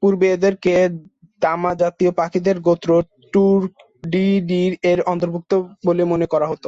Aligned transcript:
পূর্বে 0.02 0.26
এদেরকে 0.32 0.72
দামাজাতীয় 1.42 2.12
পাখিদের 2.12 2.56
গোত্র 2.66 2.90
টুর্ডিডি-এর 3.32 5.00
অন্তর্ভুক্ত 5.06 5.52
বলে 5.86 6.02
মনে 6.12 6.26
করা 6.32 6.46
হত। 6.48 6.64